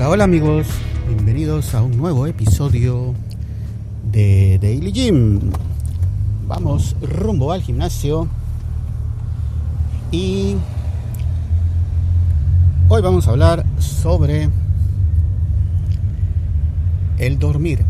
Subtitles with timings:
[0.00, 0.66] Hola, hola amigos,
[1.08, 3.12] bienvenidos a un nuevo episodio
[4.10, 5.40] de Daily Gym.
[6.46, 8.26] Vamos rumbo al gimnasio
[10.10, 10.56] y
[12.88, 14.48] hoy vamos a hablar sobre
[17.18, 17.84] el dormir.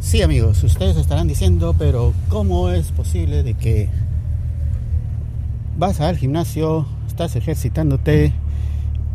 [0.00, 3.90] Sí amigos, ustedes estarán diciendo, pero ¿cómo es posible de que
[5.76, 8.32] vas al gimnasio, estás ejercitándote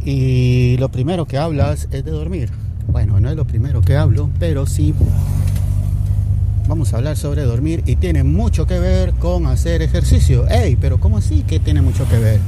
[0.05, 2.51] y lo primero que hablas es de dormir?
[2.87, 4.93] Bueno, no es lo primero que hablo, pero sí
[6.67, 10.47] vamos a hablar sobre dormir y tiene mucho que ver con hacer ejercicio.
[10.47, 10.75] ¡Ey!
[10.75, 12.39] Pero ¿cómo así que tiene mucho que ver?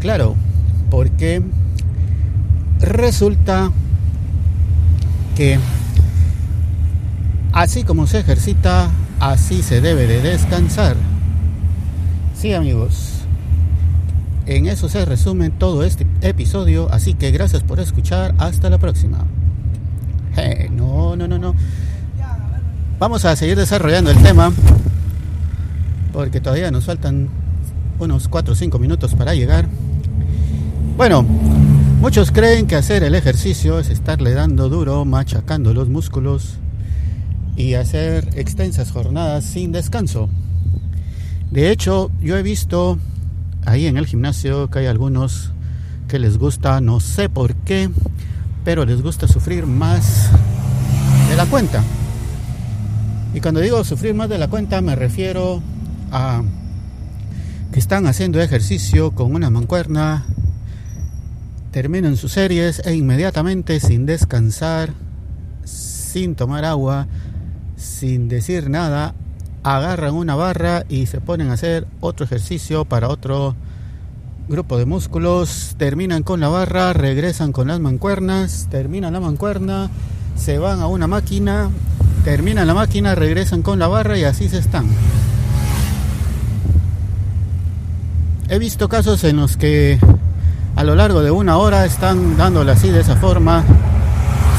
[0.00, 0.36] Claro,
[0.90, 1.42] porque
[2.80, 3.72] resulta
[5.36, 5.58] que
[7.52, 10.96] así como se ejercita, así se debe de descansar.
[12.34, 13.07] Sí amigos,
[14.48, 19.26] en eso se resume todo este episodio, así que gracias por escuchar, hasta la próxima.
[20.70, 21.54] no, no, no, no.
[22.98, 24.50] Vamos a seguir desarrollando el tema,
[26.14, 27.28] porque todavía nos faltan
[27.98, 29.68] unos 4 o 5 minutos para llegar.
[30.96, 31.22] Bueno,
[32.00, 36.54] muchos creen que hacer el ejercicio es estarle dando duro, machacando los músculos
[37.54, 40.30] y hacer extensas jornadas sin descanso.
[41.50, 42.98] De hecho, yo he visto
[43.66, 45.52] ahí en el gimnasio que hay algunos
[46.08, 47.90] que les gusta, no sé por qué,
[48.64, 50.30] pero les gusta sufrir más
[51.28, 51.82] de la cuenta.
[53.34, 55.62] Y cuando digo sufrir más de la cuenta me refiero
[56.10, 56.42] a
[57.72, 60.24] que están haciendo ejercicio con una mancuerna,
[61.70, 64.94] terminan sus series e inmediatamente sin descansar,
[65.64, 67.06] sin tomar agua,
[67.76, 69.14] sin decir nada,
[69.62, 73.54] agarran una barra y se ponen a hacer otro ejercicio para otro
[74.48, 79.90] grupo de músculos, terminan con la barra, regresan con las mancuernas, terminan la mancuerna,
[80.36, 81.70] se van a una máquina,
[82.24, 84.86] terminan la máquina, regresan con la barra y así se están.
[88.48, 89.98] He visto casos en los que
[90.76, 93.62] a lo largo de una hora están dándole así de esa forma,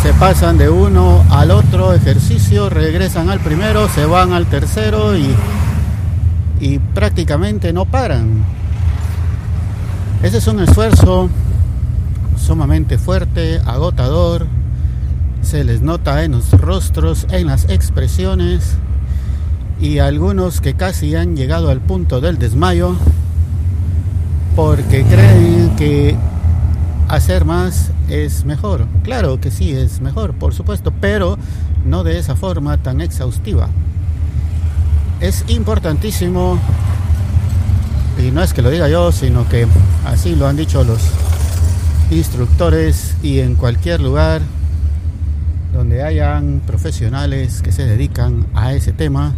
[0.02, 5.28] se pasan de uno al otro ejercicio, regresan al primero, se van al tercero y,
[6.62, 8.44] y prácticamente no paran.
[10.24, 11.30] Ese es un esfuerzo
[12.38, 14.48] sumamente fuerte, agotador,
[15.42, 18.76] se les nota en los rostros, en las expresiones
[19.81, 22.96] y algunos que casi han llegado al punto del desmayo
[24.56, 26.16] porque creen que
[27.10, 28.88] hacer más es mejor.
[29.03, 31.38] Claro que sí, es mejor, por supuesto, pero
[31.86, 33.70] no de esa forma tan exhaustiva.
[35.20, 36.59] Es importantísimo,
[38.18, 39.68] y no es que lo diga yo, sino que
[40.06, 41.02] así lo han dicho los
[42.12, 44.42] instructores y en cualquier lugar
[45.74, 49.36] donde hayan profesionales que se dedican a ese tema,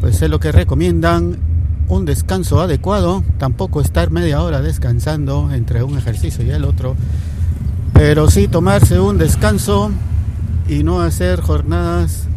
[0.00, 1.38] pues es lo que recomiendan
[1.88, 6.96] un descanso adecuado, tampoco estar media hora descansando entre un ejercicio y el otro,
[8.02, 9.90] pero sí tomarse un descanso
[10.66, 12.28] y no hacer jornadas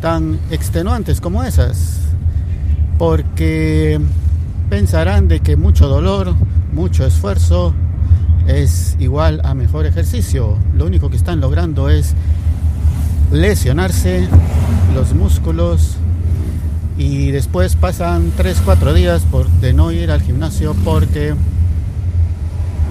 [0.00, 1.98] tan extenuantes como esas,
[2.96, 4.00] porque
[4.70, 6.36] pensarán de que mucho dolor,
[6.72, 7.74] mucho esfuerzo
[8.46, 10.58] es igual a mejor ejercicio.
[10.76, 12.14] Lo único que están logrando es
[13.32, 14.28] lesionarse
[14.94, 15.96] los músculos
[16.96, 21.34] y después pasan 3-4 días por, de no ir al gimnasio porque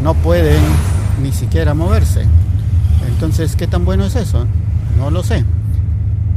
[0.03, 0.59] no pueden
[1.21, 2.25] ni siquiera moverse.
[3.07, 4.45] Entonces, ¿qué tan bueno es eso?
[4.97, 5.45] No lo sé.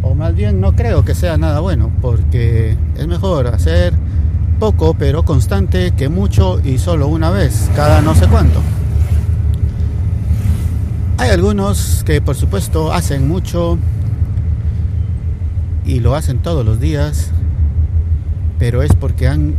[0.03, 3.95] O más bien no creo que sea nada bueno, porque es mejor hacer
[4.59, 8.61] poco pero constante que mucho y solo una vez, cada no sé cuánto.
[11.19, 13.79] Hay algunos que por supuesto hacen mucho
[15.85, 17.33] y lo hacen todos los días
[18.59, 19.55] pero es porque han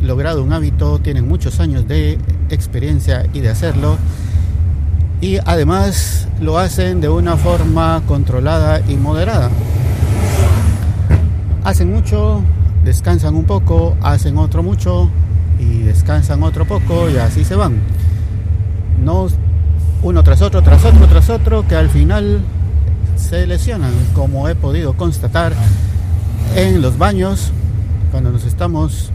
[0.00, 2.18] logrado un hábito, tienen muchos años de
[2.50, 3.96] experiencia y de hacerlo,
[5.20, 9.50] y además lo hacen de una forma controlada y moderada.
[11.64, 12.42] Hacen mucho,
[12.84, 15.10] descansan un poco, hacen otro mucho
[15.58, 17.78] y descansan otro poco y así se van.
[19.02, 19.28] No
[20.02, 22.40] uno tras otro, tras otro, tras otro, que al final
[23.16, 25.52] se lesionan, como he podido constatar
[26.54, 27.50] en los baños
[28.12, 29.10] cuando nos estamos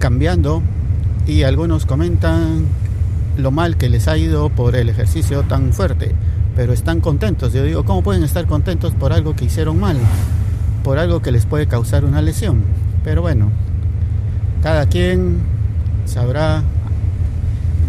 [0.00, 0.62] cambiando
[1.26, 2.66] y algunos comentan
[3.42, 6.14] lo mal que les ha ido por el ejercicio tan fuerte,
[6.56, 7.52] pero están contentos.
[7.52, 9.98] Yo digo, ¿cómo pueden estar contentos por algo que hicieron mal?
[10.84, 12.62] Por algo que les puede causar una lesión.
[13.04, 13.50] Pero bueno,
[14.62, 15.38] cada quien
[16.04, 16.62] sabrá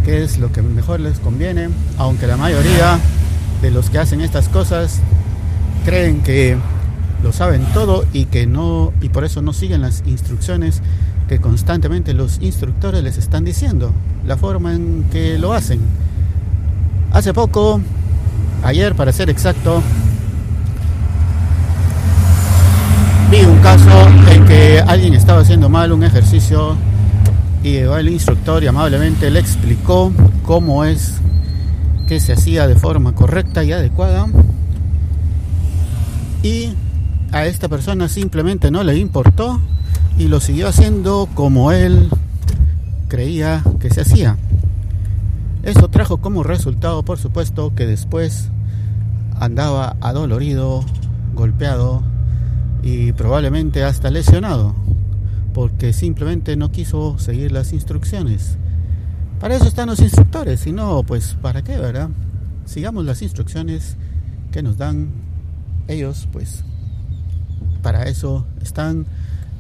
[0.06, 3.00] qué es lo que mejor les conviene, aunque la mayoría
[3.62, 5.00] de los que hacen estas cosas
[5.86, 6.57] creen que
[7.24, 10.81] lo saben todo y que no y por eso no siguen las instrucciones
[11.39, 13.92] constantemente los instructores les están diciendo,
[14.25, 15.80] la forma en que lo hacen.
[17.12, 17.81] Hace poco,
[18.63, 19.81] ayer para ser exacto,
[23.30, 26.75] vi un caso en que alguien estaba haciendo mal un ejercicio
[27.63, 30.12] y el instructor y amablemente le explicó
[30.44, 31.13] cómo es
[32.07, 34.28] que se hacía de forma correcta y adecuada
[36.44, 36.74] y
[37.31, 39.62] a esta persona simplemente no le importó
[40.21, 42.07] y lo siguió haciendo como él
[43.07, 44.38] creía que se hacía.
[45.63, 48.51] Eso trajo como resultado, por supuesto, que después
[49.39, 50.85] andaba adolorido,
[51.33, 52.03] golpeado
[52.83, 54.75] y probablemente hasta lesionado,
[55.56, 58.57] porque simplemente no quiso seguir las instrucciones.
[59.39, 62.09] Para eso están los instructores, si no, pues ¿para qué, verdad?
[62.65, 63.97] Sigamos las instrucciones
[64.51, 65.09] que nos dan
[65.88, 66.63] ellos, pues
[67.81, 69.07] para eso están,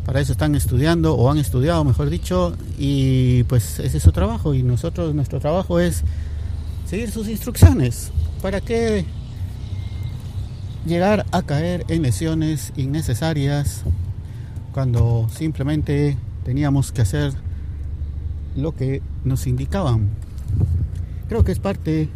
[0.05, 4.53] para eso están estudiando o han estudiado, mejor dicho, y pues ese es su trabajo
[4.53, 6.03] y nosotros nuestro trabajo es
[6.85, 8.11] seguir sus instrucciones.
[8.41, 9.05] ¿Para qué
[10.85, 13.83] llegar a caer en lesiones innecesarias
[14.73, 17.33] cuando simplemente teníamos que hacer
[18.55, 20.09] lo que nos indicaban?
[21.29, 22.09] Creo que es parte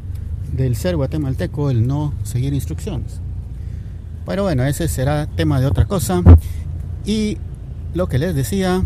[0.51, 3.21] del ser guatemalteco el no seguir instrucciones.
[4.25, 6.23] Pero bueno, ese será tema de otra cosa.
[7.05, 7.37] Y
[7.95, 8.83] lo que les decía,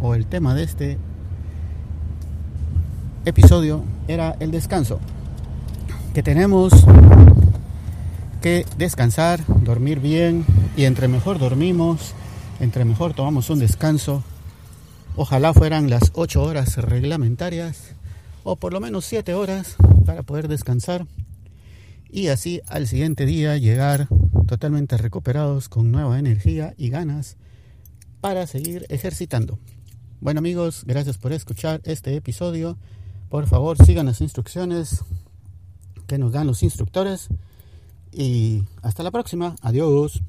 [0.00, 0.98] o el tema de este
[3.24, 5.00] episodio, era el descanso.
[6.14, 6.72] Que tenemos
[8.40, 10.46] que descansar, dormir bien,
[10.76, 12.14] y entre mejor dormimos,
[12.60, 14.22] entre mejor tomamos un descanso,
[15.16, 17.96] ojalá fueran las 8 horas reglamentarias,
[18.44, 21.04] o por lo menos 7 horas para poder descansar,
[22.08, 24.06] y así al siguiente día llegar
[24.46, 27.36] totalmente recuperados con nueva energía y ganas
[28.26, 29.56] para seguir ejercitando.
[30.20, 32.76] Bueno amigos, gracias por escuchar este episodio.
[33.28, 35.04] Por favor sigan las instrucciones
[36.08, 37.28] que nos dan los instructores
[38.10, 39.54] y hasta la próxima.
[39.62, 40.24] Adiós.